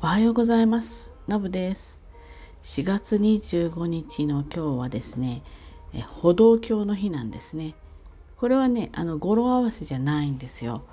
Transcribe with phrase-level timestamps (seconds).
[0.00, 1.10] おはようございます。
[1.26, 2.00] のぶです。
[2.62, 5.42] 4月25日の今日はですね、
[5.92, 7.74] え歩道橋の日なんですね。
[8.36, 10.84] これはね、あの語呂合わせじゃないんですよ。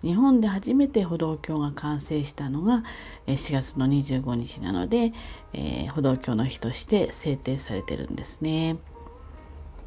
[0.00, 2.84] 日本で初めて歩道橋が完成したのが
[3.26, 5.12] 4月の25日なので、
[5.52, 8.78] えー、歩道橋の日として制定されてるんですね。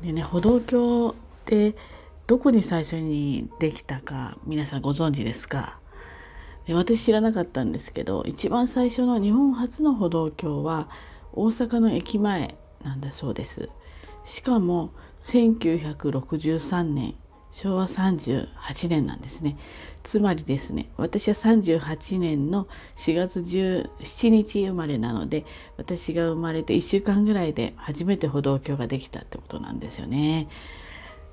[0.03, 1.13] でね、歩道橋っ
[1.45, 1.75] て
[2.27, 5.76] どこに最初にできたか皆さんご存知ですか？
[6.69, 10.89] 私知らなかったんですけど一番最初の日本初の歩道橋は
[11.33, 13.69] 大阪の駅前なんだそうです。
[14.25, 14.91] しかも
[15.21, 17.15] 1963年
[17.53, 19.57] 昭和38年なんですね。
[20.03, 30.47] つまりですね私は38年の4月17日生まれなので私が生まれて1週間ぐらいで初めて歩道橋ができたってことなんですよね。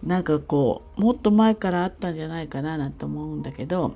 [0.03, 3.95] なんかこうもっと前からあったんじゃないかななんて思うんだけど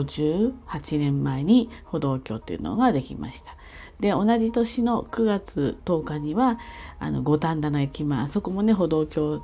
[0.00, 3.56] 58年前に歩道橋というのができました。
[4.00, 6.58] で同じ年の9月10日には
[6.98, 9.42] あの五反田の駅前あそこもね歩道橋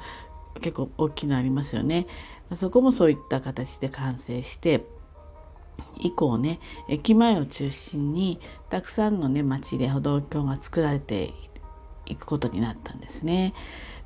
[0.61, 2.07] 結構大きいのありますよね。
[2.51, 4.85] あそこもそういった形で完成して
[6.01, 11.35] 以降ね駅前を中心にたくさんのね町で歩道橋が作られて
[12.07, 13.55] いくことになったんですね。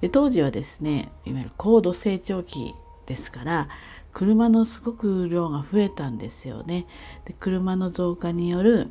[0.00, 2.74] で当時はですねいわゆる高度成長期
[3.06, 3.68] ですから
[4.12, 6.86] 車のすごく量が増えたんですよね。
[7.24, 8.90] で車の増加による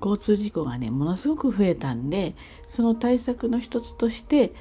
[0.00, 2.34] 交通事故がねものすごく増えたんで
[2.66, 4.52] その対策の一つとして、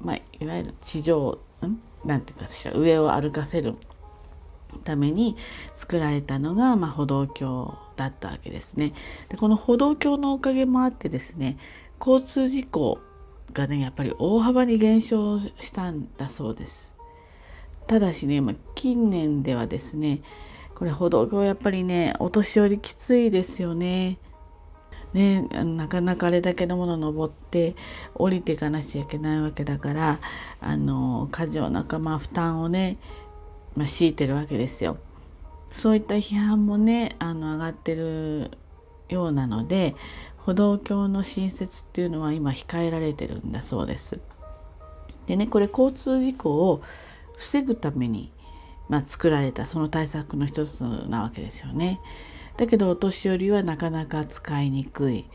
[0.00, 1.38] まあ、いわゆる地上
[2.04, 3.74] なんていうかしら上を歩かせる
[4.84, 5.36] ために
[5.76, 8.92] 作られたのが、まあ、歩道橋だったわけですね。
[9.28, 11.58] でこの歩道橋のおかげもあってですね
[12.00, 12.98] 交通事故
[13.52, 16.97] がねやっぱり大幅に減少したんだそうです。
[17.88, 20.20] ただしね、まあ、近年ではですね
[20.74, 24.18] これ歩道橋やっぱりねお年寄りきついですよね。
[25.14, 27.76] ね、なかなかあれだけのもの登って
[28.14, 30.20] 降りていかなきゃいけないわけだから
[30.60, 32.98] あの過剰なかまあ負担をね、
[33.74, 34.98] まあ、強いてるわけですよ。
[35.72, 38.50] そういった批判もねあの上がってる
[39.08, 39.96] ようなので
[40.44, 44.20] 歩道橋の新設っていうのは今控えられてるんだそうです。
[45.26, 46.82] でねこれ交通事故を
[47.38, 48.32] 防ぐために、
[48.88, 52.00] まあ、作られたその対策の一つなわけですよね。
[52.56, 55.26] だけどお年寄りはなかなか使いにくい。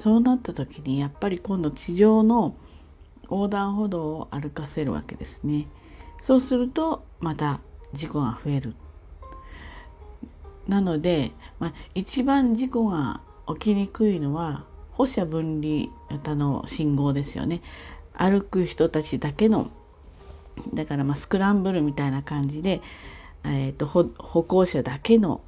[0.00, 2.56] そうなった時にやっぱり今度地上の
[3.24, 5.68] 横断歩道を歩かせるわけですね。
[6.20, 7.60] そうするとまた
[7.92, 8.74] 事故が増える。
[10.66, 17.62] なので、まあ、一番事故が起きにくいのは歩車分離型の信号ですよね。
[18.14, 19.70] 歩く人たちだけの
[20.72, 22.80] だからまあスクランブルみたいな感じで、
[23.44, 25.42] えーと、歩行者だけの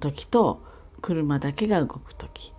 [0.00, 0.62] 時と
[1.00, 2.52] 車だけが動く時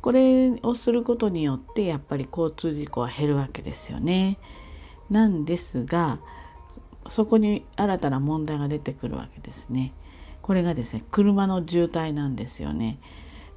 [0.00, 4.38] これをすることによってやっぱり交通事故は減るわけですよね。
[5.10, 6.18] なんですが
[7.10, 9.92] そこに新たな問題が出てくるわけですね。
[10.42, 12.98] これがですね車の渋滞なんですよね。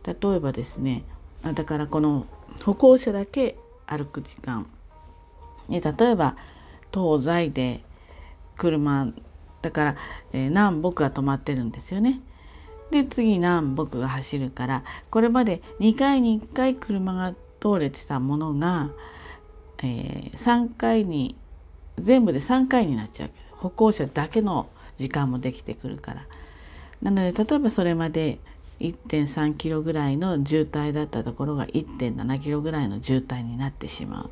[0.05, 1.05] 例えばですね
[1.43, 2.25] だからこの
[2.63, 4.67] 歩行者だけ歩く時間
[5.69, 6.35] 例えば
[6.93, 7.83] 東西で
[8.57, 9.11] 車
[9.61, 9.95] だから、
[10.33, 12.19] えー、南北が止まってるんですよね。
[12.91, 18.91] で次南北が走るからこれまで2回に1回車が通れてたものが、
[19.79, 21.35] えー、3回に
[21.97, 24.67] 全部で3回になっちゃう歩行者だけの
[24.97, 26.27] 時間もできてくるから。
[27.01, 28.39] なので例えばそれまで
[28.79, 34.29] 1.3キロぐらいの渋滞だったところが1.7キロぐらいの渋滞になってしまう。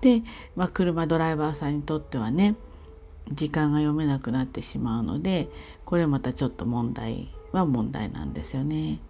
[0.00, 0.22] で、
[0.56, 2.56] まあ、車ドライバーさんにとってはね
[3.32, 5.48] 時間が読めなくなってしまうので
[5.84, 9.00] これまたちょっと問題は問題なんですよね。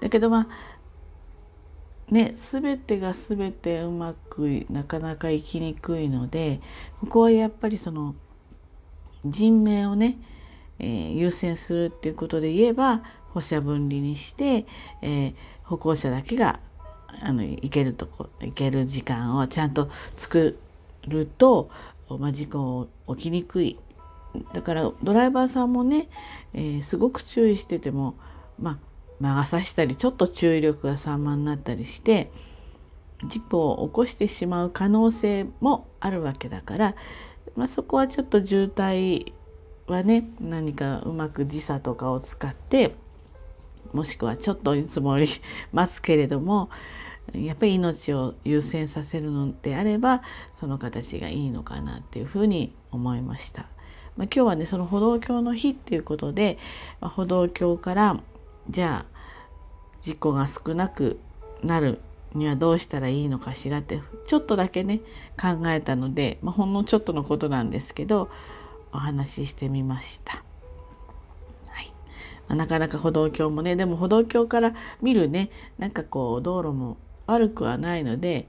[0.00, 6.60] だけどまあね全てが全てうまくなかなかいきにくいので
[7.00, 8.14] ここはやっぱりその
[9.24, 10.18] 人命をね、
[10.78, 13.02] えー、優先するっていうことで言えば
[13.32, 14.66] 歩車分離にして、
[15.00, 15.34] えー、
[15.64, 16.60] 歩行者だけが
[17.22, 20.58] あの行けるとこ行ける時間をちゃんと作
[21.06, 21.70] ると、
[22.08, 23.78] まあ、事故起きにくい。
[24.52, 26.08] だからドライバーさんもね、
[26.54, 28.16] えー、すごく注意してても、
[28.60, 28.78] まあ、
[29.20, 32.32] 魔が差したりちょっと注意力が散漫になったりして
[33.28, 36.94] 事故を起こしてしまう可能性もあるわけだから、
[37.54, 39.32] まあ、そこはちょっと渋滞
[39.86, 42.94] はね何かうまく時差とかを使って
[43.94, 45.30] もしくはちょっといつもより
[45.72, 46.68] 待つけれども
[47.32, 50.22] やっぱり命を優先させるのであれば
[50.54, 53.66] その形がいいのかなっていうふうに思いました。
[54.16, 56.58] まあ、今日はねその歩道橋の日っていうことで、
[57.00, 58.20] まあ、歩道橋から
[58.70, 59.18] じゃあ
[60.02, 61.18] 事故が少なく
[61.62, 62.00] なる
[62.34, 65.00] にはどうしたらいいのかしらってちょっとだけね
[65.40, 68.28] 考えたので、まあ、ほんのちょっとのことなんですけど
[68.92, 70.44] お話ししてみました。
[72.48, 76.96] まあ、なかなか歩道橋もねでも歩道橋から見るねなんかこう道路も
[77.26, 78.48] 悪くはないので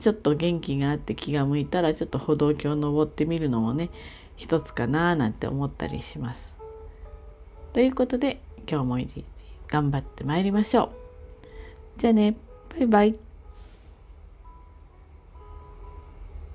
[0.00, 3.90] ちょっと元気があって気が向いたらちょっと歩道橋登ってみるのもね
[4.36, 6.54] 一つかななんて思ったりします。
[7.72, 9.24] ということで今日も一日
[9.68, 10.90] 頑張ってまいりましょう。
[11.98, 12.36] じゃあね
[12.70, 13.33] バイバイ。